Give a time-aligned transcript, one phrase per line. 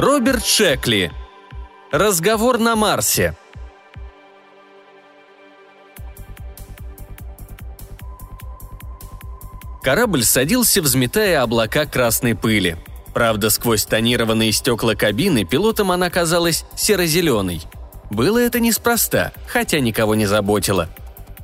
[0.00, 1.12] Роберт Шекли.
[1.92, 3.36] Разговор на Марсе.
[9.82, 12.78] Корабль садился, взметая облака красной пыли.
[13.12, 17.60] Правда, сквозь тонированные стекла кабины пилотам она казалась серо-зеленой.
[18.08, 20.88] Было это неспроста, хотя никого не заботило.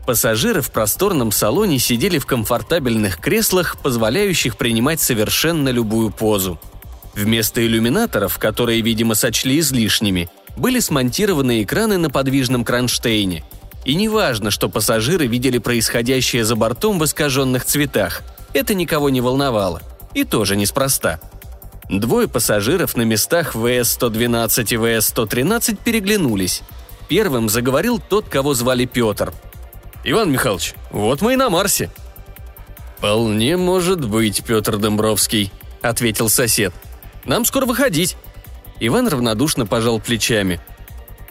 [0.06, 6.58] Пассажиры в просторном салоне сидели в комфортабельных креслах, позволяющих принимать совершенно любую позу.
[7.16, 13.42] Вместо иллюминаторов, которые, видимо, сочли излишними, были смонтированы экраны на подвижном кронштейне.
[13.86, 18.22] И неважно, что пассажиры видели происходящее за бортом в искаженных цветах.
[18.52, 19.80] Это никого не волновало.
[20.12, 21.18] И тоже неспроста.
[21.88, 26.62] Двое пассажиров на местах ВС-112 и ВС-113 переглянулись.
[27.08, 29.32] Первым заговорил тот, кого звали Петр.
[30.04, 31.90] «Иван Михайлович, вот мы и на Марсе».
[32.98, 35.50] «Вполне может быть, Петр Домбровский»,—
[35.82, 36.74] ответил сосед.
[37.26, 38.16] «Нам скоро выходить».
[38.80, 40.60] Иван равнодушно пожал плечами.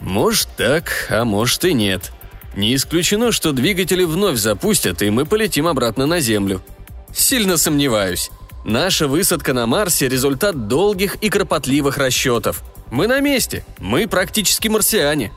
[0.00, 2.12] «Может так, а может и нет.
[2.54, 6.62] Не исключено, что двигатели вновь запустят, и мы полетим обратно на Землю.
[7.14, 8.30] Сильно сомневаюсь.
[8.64, 12.64] Наша высадка на Марсе– результат долгих и кропотливых расчетов.
[12.90, 15.32] Мы на месте, мы практически марсиане.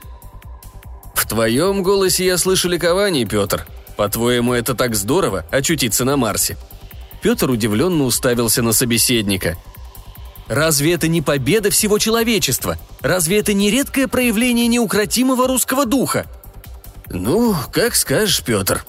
[1.14, 3.68] В твоем голосе я слышу ликование, Петр.
[3.98, 6.58] По-твоему, это так здорово– очутиться на Марсе?
[7.22, 9.58] Петр удивленно уставился на собеседника.
[10.50, 12.78] Разве это не победа всего человечества?
[13.02, 16.26] Разве это не редкое проявление неукротимого русского духа?
[17.12, 18.84] Ну, как скажешь, Петр.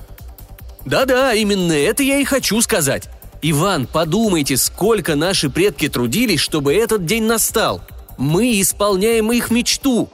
[0.86, 3.10] Да-да, именно это я и хочу сказать.
[3.42, 7.82] Иван, подумайте, сколько наши предки трудились, чтобы этот день настал.
[8.16, 10.08] Мы исполняем их мечту.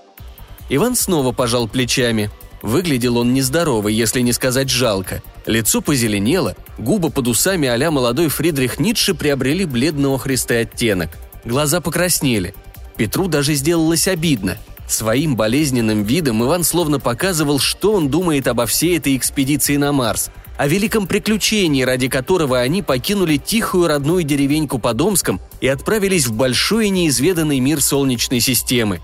[0.69, 2.31] Иван снова пожал плечами.
[2.63, 5.23] Выглядел он нездоровый, если не сказать жалко.
[5.45, 11.11] Лицо позеленело, губы под усами а молодой Фридрих Ницше приобрели бледно-охристый оттенок.
[11.47, 12.55] Глаза покраснели.
[12.99, 14.59] Петру даже сделалось обидно.
[14.87, 20.31] Своим болезненным видом Иван словно показывал, что он думает обо всей этой экспедиции на Марс–
[20.57, 26.33] о великом приключении, ради которого они покинули тихую родную деревеньку под Омском и отправились в
[26.33, 29.01] большой неизведанный мир Солнечной системы.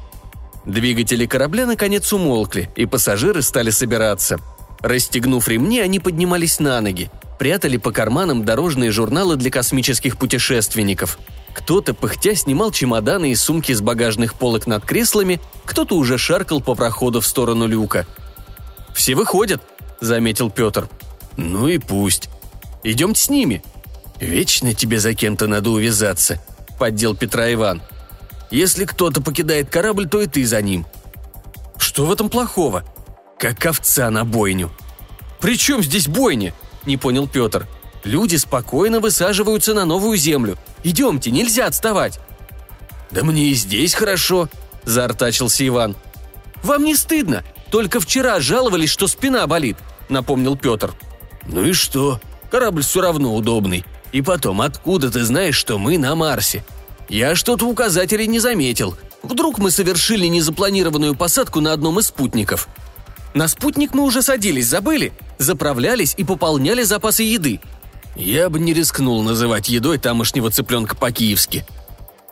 [0.65, 4.39] Двигатели корабля наконец умолкли, и пассажиры стали собираться.
[4.81, 11.19] Расстегнув ремни, они поднимались на ноги, прятали по карманам дорожные журналы для космических путешественников.
[11.55, 16.75] Кто-то, пыхтя, снимал чемоданы и сумки с багажных полок над креслами, кто-то уже шаркал по
[16.75, 18.07] проходу в сторону люка.
[18.95, 19.63] «Все выходят»,—
[20.01, 20.89] заметил Петр.
[21.37, 22.29] «Ну и пусть.
[22.83, 23.63] Идемте с ними».
[24.21, 26.41] «Вечно тебе за кем-то надо увязаться»,—
[26.79, 27.83] поддел Петра Иван.
[28.51, 30.87] «Если кто-то покидает корабль, то и ты за ним».
[31.77, 32.85] «Что в этом плохого?»
[33.39, 34.71] «Как овца на бойню».
[35.41, 36.55] «При чем здесь бойня?»—
[36.87, 37.67] не понял Петр.
[38.05, 40.57] «Люди спокойно высаживаются на новую землю.
[40.83, 42.19] Идемте, нельзя отставать».
[43.11, 44.49] «Да мне и здесь хорошо»,—
[44.85, 45.97] заортачился Иван.
[46.63, 47.45] «Вам не стыдно?
[47.71, 49.77] Только вчера жаловались, что спина болит»,—
[50.09, 50.95] напомнил Петр.
[51.47, 52.21] «Ну и что?
[52.51, 53.85] Корабль все равно удобный.
[54.13, 56.65] И потом, откуда ты знаешь, что мы на Марсе?
[57.09, 58.97] Я что-то указателей не заметил.
[59.23, 62.69] Вдруг мы совершили незапланированную посадку на одном из спутников.
[63.35, 65.13] На спутник мы уже садились, забыли?
[65.39, 67.61] Заправлялись и пополняли запасы еды.
[68.15, 71.65] Я бы не рискнул называть едой тамошнего цыпленка по-киевски.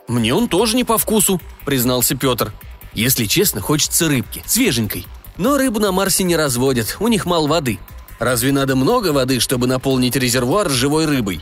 [0.07, 2.53] Мне он тоже не по вкусу, признался Петр.
[2.93, 5.07] Если честно, хочется рыбки, свеженькой.
[5.37, 7.79] Но рыбу на Марсе не разводят, у них мало воды.
[8.19, 11.41] Разве надо много воды, чтобы наполнить резервуар живой рыбой?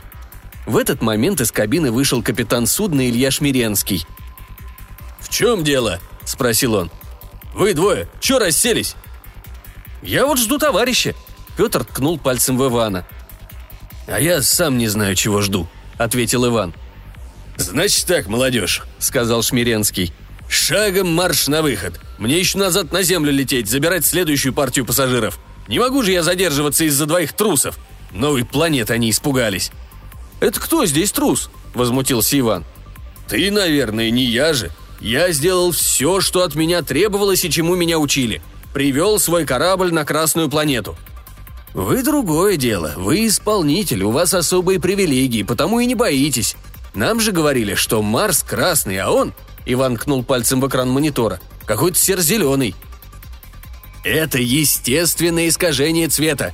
[0.66, 4.06] В этот момент из кабины вышел капитан судна Илья Шмиренский.
[5.18, 6.90] «В чем дело?»– спросил он.
[7.54, 8.94] «Вы двое, чё расселись?»
[10.02, 11.14] «Я вот жду товарища»,–
[11.56, 13.04] Петр ткнул пальцем в Ивана.
[14.10, 16.74] «А я сам не знаю, чего жду»,– ответил Иван.
[17.56, 20.12] «Значит так, молодежь»,– сказал Шмиренский.
[20.48, 22.00] «Шагом марш на выход.
[22.18, 25.38] Мне еще назад на землю лететь, забирать следующую партию пассажиров.
[25.68, 27.78] Не могу же я задерживаться из-за двоих трусов.
[28.10, 29.70] Новой планеты они испугались.
[30.40, 32.64] «Это кто здесь трус?»– возмутился Иван.
[33.28, 34.72] «Ты, наверное, не я же.
[35.00, 38.42] Я сделал все, что от меня требовалось и чему меня учили.
[38.74, 40.96] Привел свой корабль на Красную планету.
[41.74, 42.94] Вы другое дело.
[42.96, 46.56] Вы исполнитель, у вас особые привилегии, потому и не боитесь.
[46.94, 49.32] Нам же говорили, что Марс красный, а он...»
[49.66, 51.40] Иван кнул пальцем в экран монитора.
[51.66, 52.74] «Какой-то серо-зеленый.
[54.02, 56.52] Это естественное искажение цвета.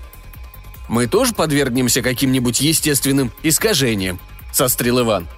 [0.88, 4.20] Мы тоже подвергнемся каким-нибудь естественным искажениям,
[4.52, 5.28] сострил Иван.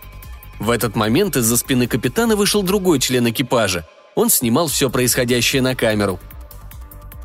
[0.58, 3.86] В этот момент из-за спины капитана вышел другой член экипажа.
[4.14, 6.18] Он снимал все происходящее на камеру.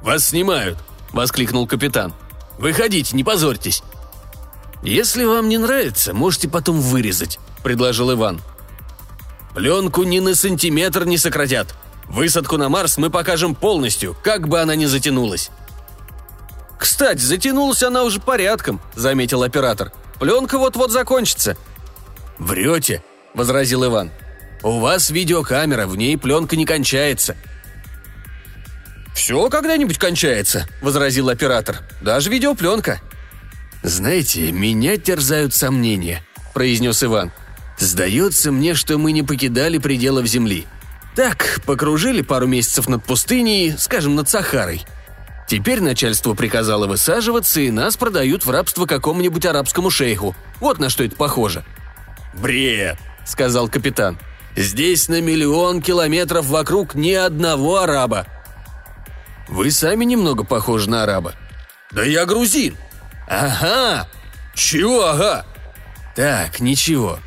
[0.01, 0.77] «Вас снимают!»–
[1.13, 2.13] воскликнул капитан.
[2.57, 3.83] «Выходите, не позорьтесь!»
[4.83, 8.41] «Если вам не нравится, можете потом вырезать»,– предложил Иван.
[9.53, 11.73] Пленку ни на сантиметр не сократят.
[12.05, 15.51] Высадку на Марс мы покажем полностью, как бы она ни затянулась».
[16.77, 19.93] «Кстати, затянулась она уже порядком»,— заметил оператор.
[20.19, 21.55] «Пленка вот-вот закончится».
[22.37, 23.03] «Врете»,—
[23.33, 24.11] возразил Иван.
[24.63, 27.37] «У вас видеокамера, в ней пленка не кончается».
[29.13, 31.81] «Все когда-нибудь кончается»,— возразил оператор.
[32.01, 32.99] «Даже видеопленка».
[33.83, 36.23] «Знаете, меня терзают сомнения»,—
[36.53, 37.31] произнес Иван.
[37.77, 40.65] «Сдается мне, что мы не покидали пределов Земли.
[41.15, 44.83] Так, покружили пару месяцев над пустыней, скажем, над Сахарой.
[45.47, 50.35] Теперь начальство приказало высаживаться, и нас продают в рабство какому-нибудь арабскому шейху.
[50.59, 51.63] Вот на что это похоже».
[52.33, 54.17] «Бред»,— сказал капитан.
[54.55, 58.25] «Здесь на миллион километров вокруг ни одного араба».
[59.47, 61.33] «Вы сами немного похожи на араба».
[61.91, 62.75] «Да я грузин».
[63.27, 64.07] «Ага!
[64.53, 65.45] Чего ага?»
[66.15, 67.19] «Так, ничего.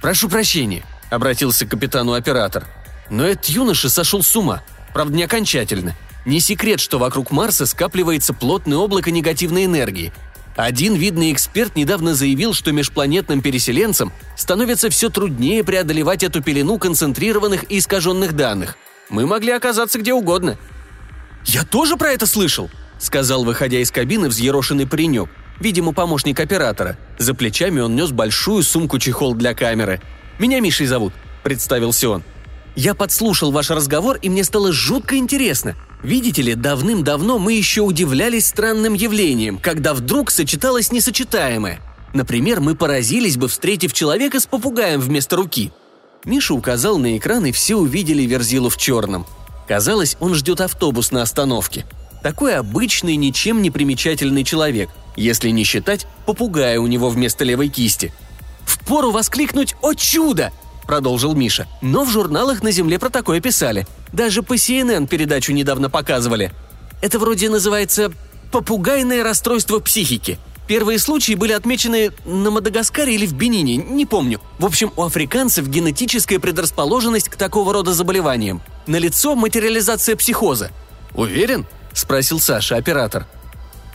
[0.00, 2.64] Прошу прощения»,— обратился к капитану оператор.
[3.10, 4.62] «Но этот юноша сошел с ума.
[4.92, 5.94] Правда, не окончательно.
[6.24, 10.12] Не секрет, что вокруг Марса скапливается плотное облако негативной энергии.
[10.56, 17.70] Один видный эксперт недавно заявил, что межпланетным переселенцам становится все труднее преодолевать эту пелену концентрированных
[17.70, 18.76] и искаженных данных.
[19.10, 20.56] Мы могли оказаться где угодно.
[21.46, 26.98] «Я тоже про это слышал»,— сказал, выходя из кабины, взъерошенный паренек, видимо, помощник оператора.
[27.18, 30.02] За плечами он нес большую сумку-чехол для камеры.
[30.38, 31.12] «Меня Мишей зовут»,—
[31.42, 32.24] представился он.
[32.74, 35.76] «Я подслушал ваш разговор, и мне стало жутко интересно.
[36.02, 41.80] Видите ли, давным-давно мы еще удивлялись странным явлением, когда вдруг сочеталось несочетаемое.
[42.12, 45.72] Например, мы поразились бы, встретив человека с попугаем вместо руки.
[46.24, 49.26] Миша указал на экран, и все увидели Верзилу в черном.
[49.66, 51.84] Казалось, он ждет автобус на остановке.
[52.22, 58.12] Такой обычный, ничем не примечательный человек, если не считать попугая у него вместо левой кисти.
[58.64, 60.52] Впору воскликнуть «О чудо!»–
[60.86, 61.66] продолжил Миша.
[61.82, 63.86] «Но в журналах на Земле про такое писали.
[64.12, 66.52] Даже по CNN передачу недавно показывали.
[67.02, 68.12] Это вроде называется
[68.50, 70.38] «попугайное расстройство психики».
[70.66, 74.40] Первые случаи были отмечены на Мадагаскаре или в Бенине, не помню.
[74.58, 78.60] В общем, у африканцев генетическая предрасположенность к такого рода заболеваниям.
[78.86, 80.72] Налицо материализация психоза.
[81.14, 83.26] «Уверен?»– спросил Саша, оператор.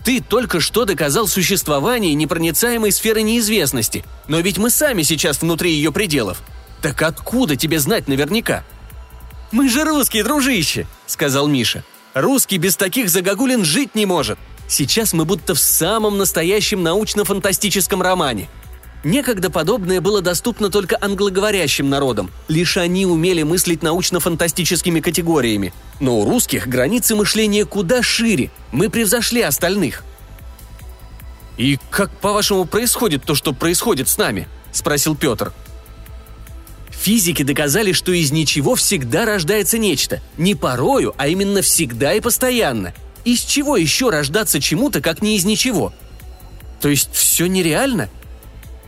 [0.03, 5.91] Ты только что доказал существование непроницаемой сферы неизвестности, но ведь мы сами сейчас внутри ее
[5.91, 6.41] пределов.
[6.81, 8.63] Так откуда тебе знать наверняка?»
[9.51, 11.83] «Мы же русские, дружище!»— сказал Миша.
[12.13, 14.39] «Русский без таких загогулин жить не может.
[14.71, 18.47] Сейчас мы будто в самом настоящем научно-фантастическом романе.
[19.03, 22.31] Некогда подобное было доступно только англоговорящим народам.
[22.47, 25.73] Лишь они умели мыслить научно-фантастическими категориями.
[25.99, 28.49] Но у русских границы мышления куда шире.
[28.71, 30.05] Мы превзошли остальных.
[31.57, 35.51] «И как, по-вашему, происходит то, что происходит с нами?»– спросил Петр.
[36.91, 40.21] Физики доказали, что из ничего всегда рождается нечто.
[40.37, 42.93] Не порою, а именно всегда и постоянно.
[43.25, 45.93] Из чего еще рождаться чему-то, как не из ничего?
[46.79, 48.09] То есть все нереально?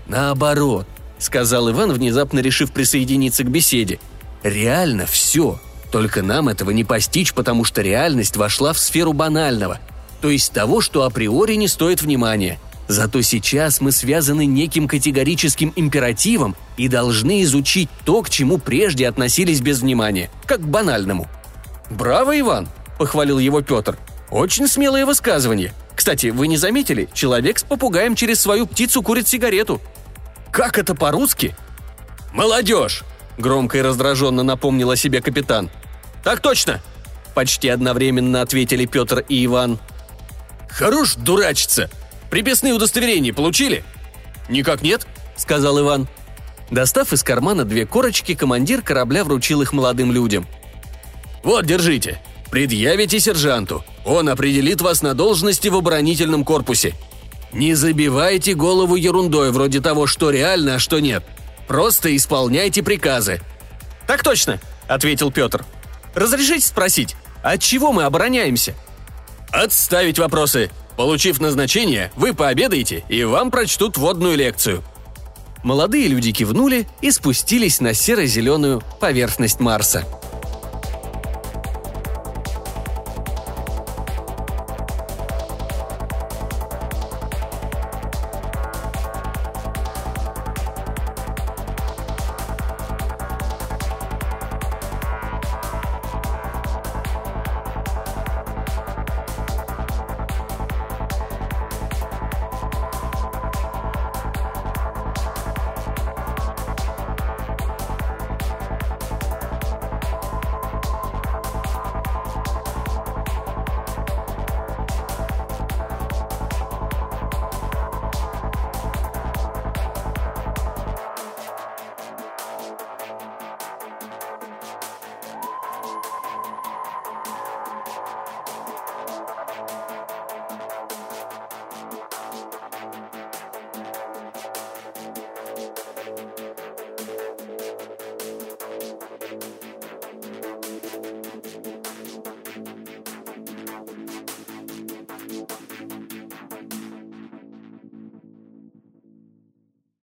[0.08, 0.88] Наоборот,
[1.20, 4.00] сказал Иван, внезапно решив присоединиться к беседе.
[4.42, 5.60] Реально все.
[5.92, 9.80] Только нам этого не постичь, потому что реальность вошла в сферу банального.
[10.22, 16.56] То есть того, что априори не стоит внимания– Зато сейчас мы связаны неким категорическим императивом
[16.76, 21.28] и должны изучить то, к чему прежде относились без внимания, как к банальному.
[21.90, 22.68] «Браво, Иван!»–
[22.98, 23.98] похвалил его Петр.
[24.34, 25.76] «Очень смелое высказывание.
[25.96, 29.80] Кстати, вы не заметили, человек с попугаем через свою птицу курит сигарету.
[30.52, 31.56] Как это по-русски?»
[32.34, 33.04] «Молодежь!»–
[33.38, 35.70] громко и раздраженно напомнил о себе капитан.
[36.24, 36.82] «Так точно!»–
[37.36, 39.78] почти одновременно ответили Петр и Иван.
[40.68, 41.92] «Хорош дурачиться!»
[42.32, 43.84] Приписные удостоверения получили?»
[44.50, 46.08] «Никак нет»,— сказал Иван.
[46.72, 50.48] Достав из кармана две корочки, командир корабля вручил их молодым людям.
[51.44, 52.20] «Вот, держите.
[52.54, 53.84] Предъявите сержанту.
[54.06, 56.94] Он определит вас на должности в оборонительном корпусе.
[57.52, 61.24] Не забивайте голову ерундой вроде того, что реально, а что нет.
[61.68, 63.42] Просто исполняйте приказы».
[64.06, 65.66] «Так точно»,— ответил Петр.
[66.14, 68.76] «Разрешите спросить, от чего мы обороняемся?»
[69.50, 70.70] «Отставить вопросы.
[70.96, 74.84] Получив назначение, вы пообедаете, и вам прочтут водную лекцию».
[75.64, 80.06] Молодые люди кивнули и спустились на серо-зеленую поверхность Марса–